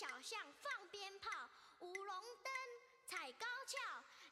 [0.00, 1.28] 小巷放鞭炮，
[1.80, 2.08] 舞龙
[2.42, 2.50] 灯，
[3.06, 3.76] 踩高跷，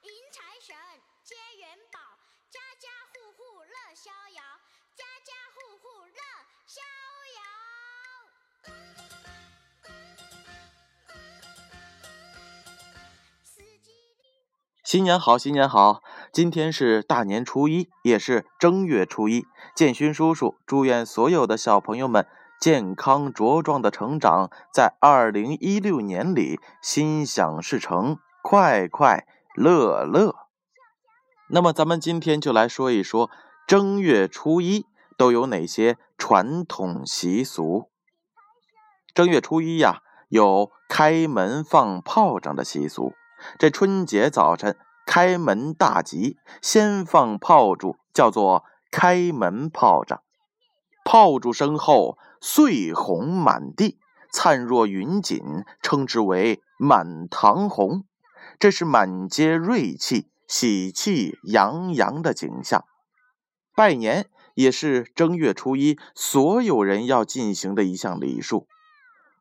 [0.00, 0.74] 迎财神，
[1.22, 2.00] 接元宝，
[2.48, 4.42] 家家户户乐逍遥，
[4.96, 6.20] 家家户户乐
[6.66, 6.80] 逍
[7.36, 7.42] 遥。
[14.82, 16.02] 新年好，新年好！
[16.32, 19.46] 今天是大年初一，也是正月初一。
[19.76, 22.26] 建勋叔叔祝愿所有的小朋友们
[22.60, 30.34] 健康茁壮的成长，在二零一六年里心想事成，快快乐乐。
[31.50, 33.30] 那么，咱们今天就来说一说
[33.66, 37.90] 正月初一都有哪些传统习俗。
[39.14, 43.14] 正月初一呀，有开门放炮仗的习俗。
[43.58, 50.22] 这春节早晨开门大吉，先放炮竹，叫做开门炮仗。
[51.10, 53.98] 炮竹声后，碎红满地，
[54.30, 58.04] 灿若云锦，称之为满堂红。
[58.58, 62.84] 这是满街瑞气、喜气洋洋的景象。
[63.74, 68.66] 拜年也是正月初一所有人要进行的一项礼数。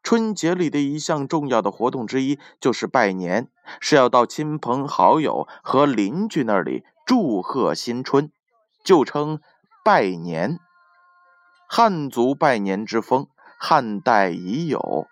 [0.01, 3.49] 春节里的一项重要的活动之一就是拜年，
[3.81, 8.31] 是要到亲朋好友和邻居那里祝贺新春，
[8.85, 9.41] 就称
[9.83, 10.61] 拜年。
[11.69, 13.27] 汉族拜年之风，
[13.59, 15.07] 汉代已有，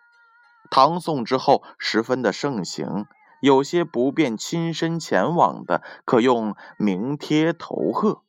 [0.72, 3.06] 唐宋之后十分的盛行。
[3.42, 8.24] 有些不便亲身前往的，可用名贴投贺。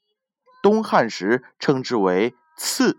[0.61, 2.99] 东汉时称之为赐，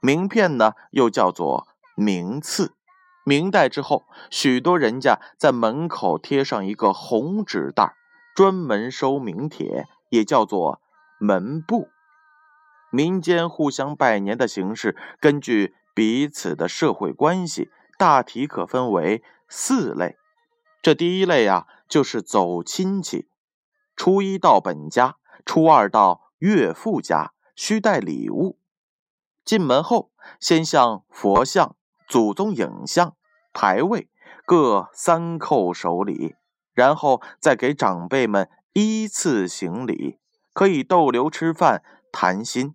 [0.00, 1.66] 名片呢又叫做
[1.96, 2.74] 名次。
[3.24, 7.94] 明代之后，许多人家在门口贴上一个红纸袋，
[8.36, 10.80] 专门收名帖，也叫做
[11.18, 11.88] 门布。
[12.96, 17.68] 民间互相拜年的形式，根据彼此的社会关系，
[17.98, 20.16] 大体可分为四类。
[20.80, 23.28] 这第一类啊，就是走亲戚。
[23.94, 28.58] 初一到本家，初二到岳父家，需带礼物。
[29.44, 31.76] 进门后，先向佛像、
[32.08, 33.14] 祖宗影像、
[33.52, 34.08] 牌位
[34.46, 36.34] 各三叩首礼，
[36.72, 40.18] 然后再给长辈们依次行礼，
[40.54, 42.74] 可以逗留吃饭、谈心。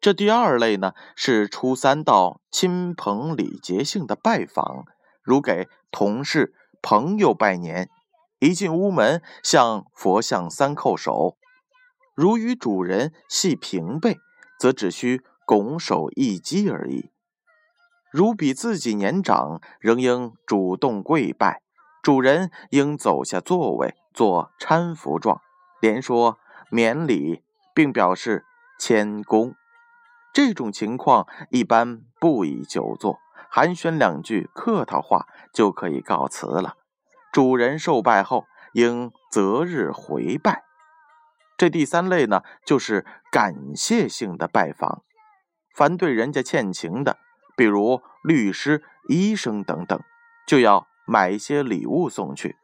[0.00, 4.86] 这第二类呢，是初三到亲朋礼节性的拜访，
[5.22, 6.54] 如给同事。
[6.82, 7.90] 朋友拜年，
[8.38, 11.36] 一进屋门向佛像三叩首；
[12.14, 14.16] 如与主人系平辈，
[14.58, 17.10] 则只需拱手一击而已。
[18.10, 21.60] 如比自己年长，仍应主动跪拜，
[22.02, 25.42] 主人应走下座位做搀扶状，
[25.82, 26.38] 连说
[26.70, 27.42] 免礼，
[27.74, 28.46] 并表示
[28.78, 29.54] 谦恭。
[30.32, 33.18] 这种情况一般不宜久坐。
[33.52, 36.76] 寒暄两句客套话就可以告辞了。
[37.32, 40.62] 主人受拜后，应择日回拜。
[41.56, 45.02] 这第三类呢，就是感谢性的拜访。
[45.74, 47.18] 凡对人家欠情的，
[47.56, 50.00] 比如律师、医生等等，
[50.46, 52.56] 就要买一些礼物送去，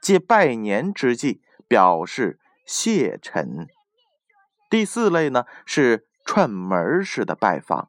[0.00, 3.68] 借拜年之际表示谢忱。
[4.68, 7.88] 第四类呢，是串门式的拜访。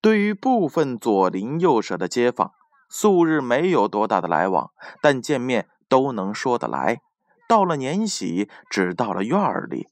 [0.00, 2.52] 对于部分左邻右舍的街坊，
[2.88, 4.70] 素日没有多大的来往，
[5.02, 7.00] 但见面都能说得来。
[7.48, 9.38] 到了年喜，只到了院
[9.68, 9.88] 里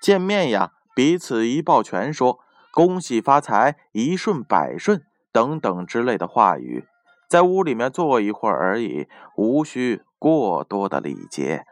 [0.00, 2.38] 见面呀，彼此一抱拳，说
[2.72, 5.02] 恭喜发财、一顺百顺
[5.32, 6.86] 等等之类的话语，
[7.28, 11.64] 在屋里面坐一会儿而已，无需过多的礼节。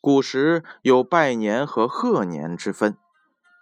[0.00, 2.96] 古时有拜年和贺年之分，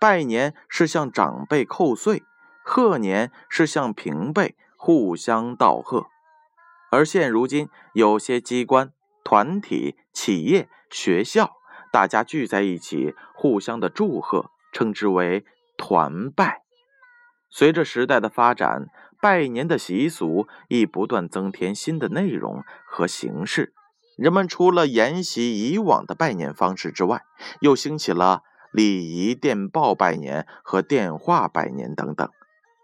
[0.02, 2.24] 拜年是向长辈叩岁。
[2.64, 6.06] 贺年是向平辈互相道贺，
[6.90, 11.52] 而现如今有些机关、团体、企业、学校，
[11.92, 15.44] 大家聚在一起，互相的祝贺，称之为
[15.76, 16.62] 团拜。
[17.48, 18.86] 随着时代的发展，
[19.20, 23.72] 拜年的习俗亦不断增添新的内容和形式。
[24.18, 27.22] 人们除了沿袭以往的拜年方式之外，
[27.60, 32.28] 又兴起了礼仪电报拜年和电话拜年等等。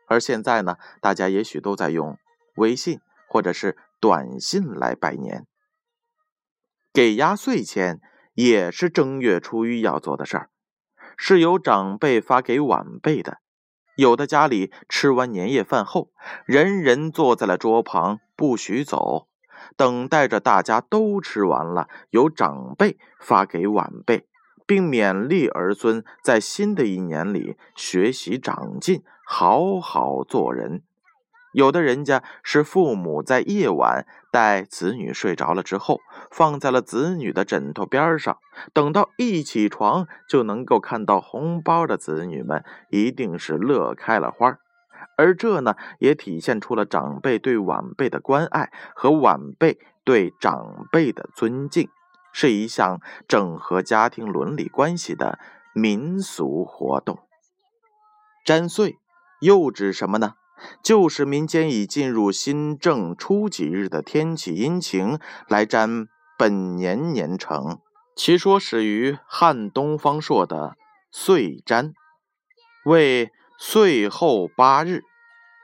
[0.06, 2.16] 而现在呢，大家也许都在用
[2.56, 5.46] 微信或者是短信来拜年。
[6.92, 8.00] 给压岁钱
[8.34, 10.50] 也是正月初一要做的事儿，
[11.16, 13.38] 是由长辈发给晚辈的。
[13.96, 16.12] 有的家里吃完年夜饭后，
[16.46, 19.28] 人人坐在了桌旁，不许走，
[19.76, 24.28] 等待着大家都吃完了，由长辈发给晚辈。
[24.68, 30.82] 并勉励儿孙在新的一年里学习长进，好好做人。
[31.54, 36.00] 有的人家是父母在夜晚带子女睡着了之后，
[36.30, 38.36] 放在了子女的枕头边上，
[38.74, 44.58] 等到一起床就能够看到红包的子女们，一定是乐开了花。
[45.16, 51.88] 而这呢，也体现出了长辈对晚辈的关爱和晚辈对长辈的尊敬，
[52.40, 55.40] 是一项整合家庭伦理关系的
[55.74, 57.18] 民俗活动。
[58.44, 58.96] 占岁
[59.40, 60.34] 又指什么呢？
[60.80, 65.18] 就是民间以进入新正初几日的天气阴晴
[65.48, 66.06] 来占
[66.38, 67.80] 本年年成。
[68.14, 70.76] 其说始于汉东方朔的
[71.10, 71.92] 岁占，
[72.84, 75.02] 为岁后八日，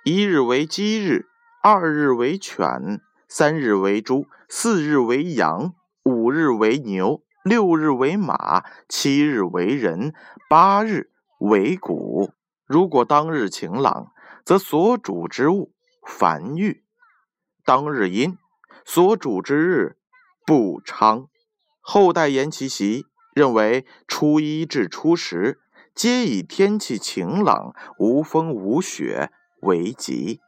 [0.03, 1.27] 一日为鸡日，
[1.63, 5.73] 二日为犬，三日为猪，四日为羊，
[6.05, 10.15] 五日为牛，六日为马，七日为人，
[10.49, 11.11] 八日
[11.41, 12.31] 为谷。
[12.67, 14.13] 如果当日晴朗。
[14.45, 15.73] 则所主之物
[16.07, 16.85] 繁育，
[17.65, 18.37] 当日阴，
[18.85, 19.97] 所主之日
[20.45, 21.29] 不昌。
[21.81, 25.61] 后代言其习，认为初一至初十
[25.95, 30.43] 皆以天气晴朗、无风无雪为吉。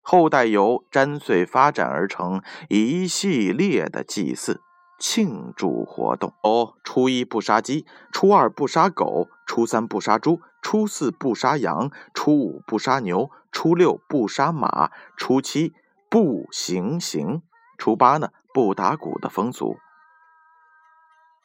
[0.00, 4.60] 后代由占岁发展而成一系列的祭祀
[4.98, 6.32] 庆祝活动。
[6.42, 10.40] 哦，初一不杀鸡，初二不杀狗，初三不杀猪。
[10.62, 15.74] 初四不杀羊，初五不杀牛，初六不杀马，初七
[16.08, 17.42] 不行刑，
[17.76, 19.76] 初八呢不打鼓的风俗。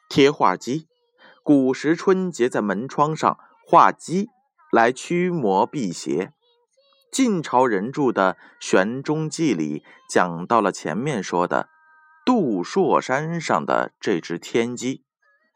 [0.08, 0.88] 贴画鸡，
[1.42, 4.30] 古时春节在门窗上画鸡
[4.72, 6.32] 来驱魔辟邪。
[7.12, 11.68] 晋朝人著的《玄中记》里讲到了前面说的
[12.24, 15.04] 杜朔山上的这只天鸡，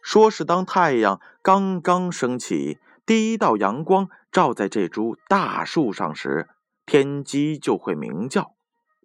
[0.03, 2.79] 说是当太阳刚刚升起。
[3.07, 6.49] 第一道阳光照在这株大树上时，
[6.87, 8.55] 天鸡就会鸣叫。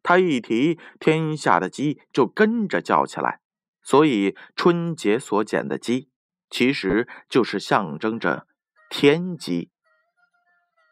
[0.02, 3.42] 它一啼，天下的鸡就跟着叫起来。
[3.84, 6.10] 所以春节所捡的鸡，
[6.50, 8.48] 其实就是象征着
[8.90, 9.70] 天鸡。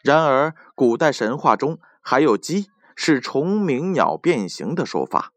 [0.03, 5.31] 然而，古代神话中还有鸡是虫鸣鸟变形的说法。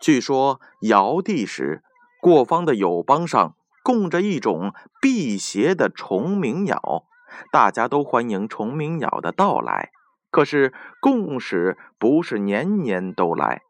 [0.00, 1.84] 据说尧帝时，
[2.20, 3.54] 过方的友邦上。
[3.82, 7.04] 供着一种辟邪的虫鸣鸟，
[7.50, 9.90] 大家都欢迎虫鸣鸟的到来。
[10.30, 13.62] 可是供使不是年年都来，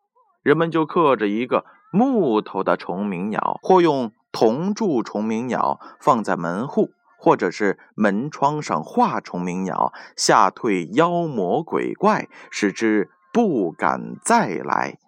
[0.43, 14.99] 人们就刻着一个木头的虫鸣鸟，或用铜铸虫鸣鸟放在门户或者是门窗上画虫鸣鸟，吓退妖魔鬼怪，使之不敢再来。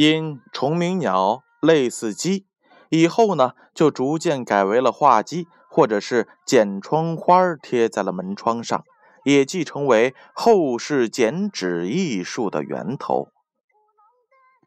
[0.00, 2.46] 因虫鸣鸟类似鸡。
[2.88, 8.82] 以后呢，就逐渐改为了画鸡，或者是剪窗花贴在了门窗上，
[9.24, 13.28] 也即成为后世剪纸艺术的源头。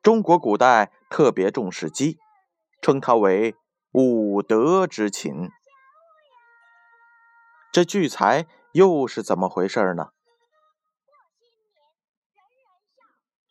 [0.04, 2.20] 中国古代特别重视鸡，
[2.80, 3.56] 称它为
[3.92, 5.50] 五德之禽。
[7.72, 10.10] 这聚财又是怎么回事呢？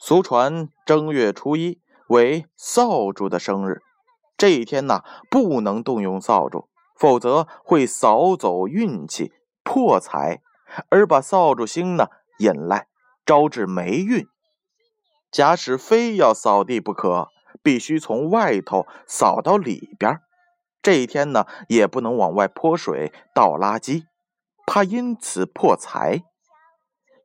[0.04, 3.82] 俗传正月初一为扫帚的生日。
[4.36, 6.66] 这一天呢，不能动用扫帚，
[6.96, 9.30] 否则会扫走运气、
[9.62, 10.42] 破财，
[10.88, 12.08] 而把扫帚星呢
[12.40, 12.88] 引来，
[13.24, 14.26] 招致霉运。
[15.30, 17.28] 假使非要扫地不可，
[17.62, 20.18] 必须从外头扫到里边。
[20.82, 24.02] 这一天呢，也不能往外泼水、倒垃圾，
[24.66, 26.24] 怕因此破财。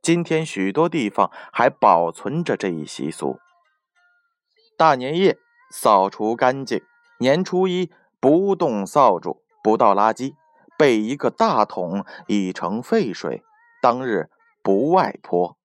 [0.02, 3.38] 今天许多地方还保存着这一习俗。
[4.76, 5.38] 大年夜
[5.70, 6.82] 扫除干净。
[7.20, 7.90] 年初一
[8.20, 10.34] 不动扫帚，不倒垃圾，
[10.76, 13.42] 备一个大桶以盛废水。
[13.82, 14.30] 当日
[14.62, 15.56] 不外泼。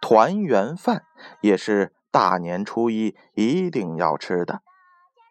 [0.00, 1.04] 团圆饭
[1.40, 4.62] 也是大年初一一定要吃的。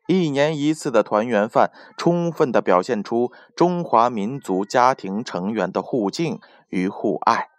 [0.08, 6.40] 一年一次的团圆饭，充分的表现出中华民族家庭成员的互敬
[6.70, 7.50] 与互爱。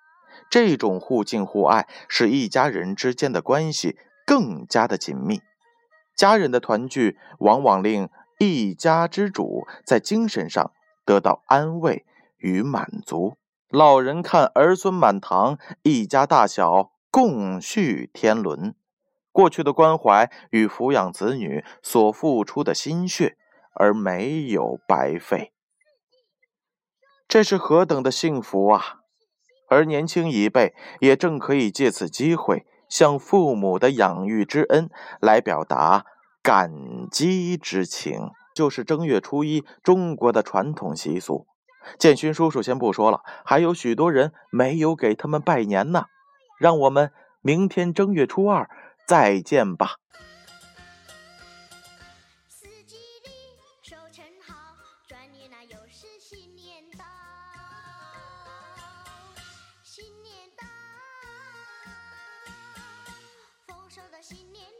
[0.48, 5.40] 这种互敬互爱，使一家人之间的关系更加的紧密。
[6.16, 10.72] 家人的团聚，往往令一家之主在精神上
[11.04, 12.04] 得到安慰
[12.38, 13.36] 与满足。
[13.68, 18.74] 老人看儿孙满堂，一家大小共叙天伦，
[19.30, 23.36] 过去的关怀与抚养子女所付出的心血，
[23.74, 25.52] 而没有白费。
[27.28, 28.99] 这是何等的幸福啊！
[29.70, 32.66] 而年轻一辈也正可以借此机会。
[32.88, 36.04] 向父母的养育之恩来表达
[36.42, 41.46] 感激之情，就是正月初一中国的传统习俗。
[42.00, 46.06] 建勋叔叔先不说了，还有许多人没有给他们拜年呢。
[46.58, 48.68] 让我们明天正月初二
[49.06, 49.98] 再见吧。
[52.48, 53.30] 四季里
[53.82, 54.54] 收成好，
[55.06, 56.59] 转眼那又是新
[64.30, 64.79] 新年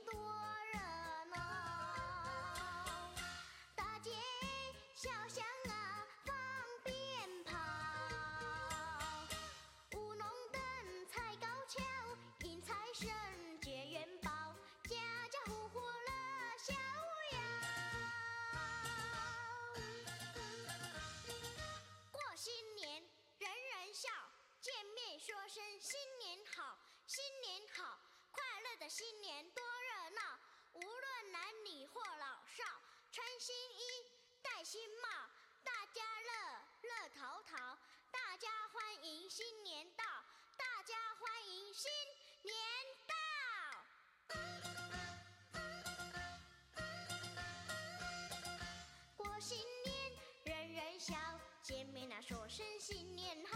[33.41, 34.05] 新衣，
[34.43, 35.09] 戴新帽，
[35.65, 36.29] 大家乐
[36.83, 37.57] 乐淘淘，
[38.11, 40.05] 大家欢迎新年到，
[40.59, 41.91] 大家欢迎新
[42.43, 42.55] 年
[43.09, 43.15] 到。
[49.17, 50.13] 过新年，
[50.45, 51.15] 人人笑，
[51.63, 53.50] 见面那说声新年好。